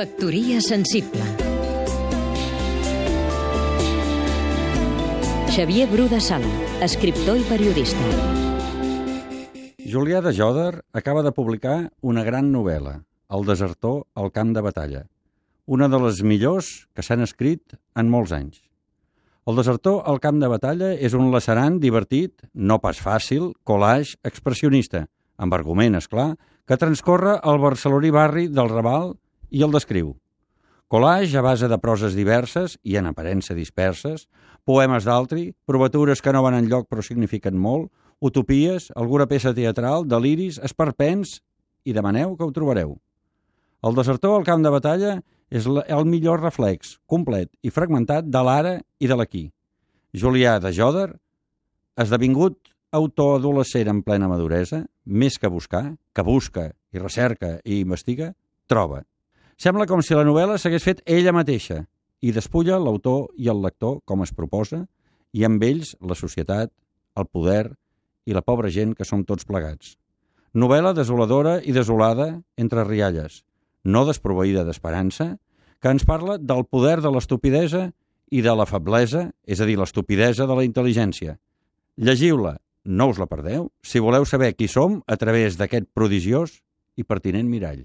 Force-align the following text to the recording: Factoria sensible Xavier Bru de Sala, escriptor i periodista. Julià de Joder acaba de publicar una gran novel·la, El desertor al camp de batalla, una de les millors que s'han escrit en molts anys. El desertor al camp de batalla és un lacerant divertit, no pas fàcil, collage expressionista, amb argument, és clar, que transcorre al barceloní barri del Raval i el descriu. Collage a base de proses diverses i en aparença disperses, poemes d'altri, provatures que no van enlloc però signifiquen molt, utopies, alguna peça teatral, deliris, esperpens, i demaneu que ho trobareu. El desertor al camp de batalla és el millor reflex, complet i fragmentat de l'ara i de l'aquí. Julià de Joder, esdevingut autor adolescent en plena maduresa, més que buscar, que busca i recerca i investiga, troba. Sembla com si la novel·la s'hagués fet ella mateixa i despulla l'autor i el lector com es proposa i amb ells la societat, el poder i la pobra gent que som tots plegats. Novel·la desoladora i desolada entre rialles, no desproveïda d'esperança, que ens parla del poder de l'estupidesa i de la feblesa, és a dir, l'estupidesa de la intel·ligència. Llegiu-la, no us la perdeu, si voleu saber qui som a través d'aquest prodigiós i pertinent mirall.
Factoria 0.00 0.62
sensible 0.64 1.20
Xavier 5.52 5.84
Bru 5.90 6.06
de 6.08 6.22
Sala, 6.24 6.48
escriptor 6.80 7.36
i 7.36 7.44
periodista. 7.44 8.06
Julià 9.84 10.24
de 10.24 10.32
Joder 10.32 10.80
acaba 10.96 11.20
de 11.20 11.34
publicar 11.36 11.90
una 12.00 12.24
gran 12.24 12.48
novel·la, 12.48 13.02
El 13.28 13.44
desertor 13.44 14.06
al 14.14 14.32
camp 14.32 14.56
de 14.56 14.64
batalla, 14.64 15.04
una 15.66 15.92
de 15.92 16.00
les 16.00 16.24
millors 16.24 16.88
que 16.96 17.04
s'han 17.04 17.20
escrit 17.20 17.76
en 17.92 18.08
molts 18.08 18.32
anys. 18.32 18.56
El 19.44 19.60
desertor 19.60 20.00
al 20.08 20.24
camp 20.24 20.40
de 20.40 20.48
batalla 20.48 20.94
és 20.96 21.12
un 21.12 21.28
lacerant 21.28 21.76
divertit, 21.76 22.40
no 22.54 22.80
pas 22.80 23.04
fàcil, 23.04 23.52
collage 23.68 24.16
expressionista, 24.24 25.10
amb 25.36 25.52
argument, 25.52 26.00
és 26.00 26.08
clar, 26.08 26.38
que 26.64 26.80
transcorre 26.80 27.36
al 27.36 27.60
barceloní 27.60 28.16
barri 28.16 28.48
del 28.48 28.72
Raval 28.72 29.18
i 29.50 29.62
el 29.66 29.74
descriu. 29.74 30.14
Collage 30.90 31.38
a 31.38 31.42
base 31.42 31.68
de 31.70 31.78
proses 31.78 32.16
diverses 32.18 32.76
i 32.82 32.96
en 32.98 33.06
aparença 33.06 33.54
disperses, 33.54 34.26
poemes 34.66 35.06
d'altri, 35.06 35.52
provatures 35.66 36.22
que 36.22 36.32
no 36.34 36.42
van 36.42 36.56
enlloc 36.58 36.88
però 36.90 37.04
signifiquen 37.06 37.54
molt, 37.54 37.92
utopies, 38.18 38.90
alguna 38.96 39.28
peça 39.30 39.54
teatral, 39.54 40.08
deliris, 40.08 40.58
esperpens, 40.62 41.38
i 41.84 41.94
demaneu 41.96 42.34
que 42.36 42.44
ho 42.44 42.52
trobareu. 42.52 42.96
El 43.86 43.94
desertor 43.96 44.36
al 44.36 44.44
camp 44.44 44.64
de 44.64 44.72
batalla 44.74 45.12
és 45.50 45.66
el 45.66 46.04
millor 46.06 46.42
reflex, 46.42 46.98
complet 47.08 47.50
i 47.62 47.72
fragmentat 47.72 48.28
de 48.28 48.42
l'ara 48.44 48.74
i 49.00 49.08
de 49.10 49.16
l'aquí. 49.16 49.44
Julià 50.12 50.58
de 50.60 50.72
Joder, 50.74 51.08
esdevingut 51.96 52.58
autor 52.92 53.38
adolescent 53.38 53.88
en 53.88 54.02
plena 54.02 54.28
maduresa, 54.28 54.84
més 55.06 55.38
que 55.38 55.48
buscar, 55.48 55.84
que 56.12 56.26
busca 56.26 56.70
i 56.92 56.98
recerca 56.98 57.58
i 57.64 57.80
investiga, 57.80 58.32
troba. 58.66 59.04
Sembla 59.60 59.84
com 59.84 60.00
si 60.00 60.16
la 60.16 60.24
novel·la 60.24 60.54
s'hagués 60.56 60.86
fet 60.86 61.00
ella 61.04 61.34
mateixa 61.36 61.82
i 62.24 62.30
despulla 62.32 62.78
l'autor 62.80 63.26
i 63.36 63.50
el 63.52 63.58
lector 63.60 63.98
com 64.08 64.22
es 64.24 64.30
proposa 64.32 64.86
i 65.36 65.44
amb 65.44 65.60
ells 65.66 65.90
la 66.00 66.16
societat, 66.16 66.70
el 67.20 67.26
poder 67.28 67.66
i 68.24 68.32
la 68.32 68.40
pobra 68.40 68.70
gent 68.72 68.94
que 68.96 69.04
som 69.04 69.20
tots 69.28 69.44
plegats. 69.44 69.98
Novel·la 70.56 70.94
desoladora 70.96 71.58
i 71.60 71.74
desolada 71.76 72.30
entre 72.56 72.86
rialles, 72.88 73.42
no 73.84 74.06
desproveïda 74.08 74.64
d'esperança, 74.64 75.34
que 75.76 75.92
ens 75.92 76.08
parla 76.08 76.38
del 76.40 76.64
poder 76.64 77.02
de 77.04 77.12
l'estupidesa 77.12 77.90
i 78.32 78.40
de 78.40 78.54
la 78.56 78.64
feblesa, 78.64 79.26
és 79.44 79.60
a 79.60 79.68
dir, 79.68 79.76
l'estupidesa 79.76 80.48
de 80.48 80.56
la 80.56 80.64
intel·ligència. 80.64 81.36
Llegiu-la, 82.00 82.56
no 82.88 83.10
us 83.12 83.20
la 83.20 83.28
perdeu, 83.28 83.68
si 83.84 84.00
voleu 84.00 84.24
saber 84.24 84.54
qui 84.56 84.72
som 84.72 85.02
a 85.04 85.20
través 85.20 85.60
d'aquest 85.60 85.92
prodigiós 85.92 86.62
i 86.96 87.04
pertinent 87.04 87.52
mirall. 87.52 87.84